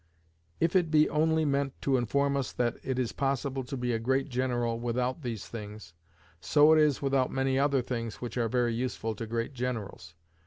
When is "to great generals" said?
9.13-10.15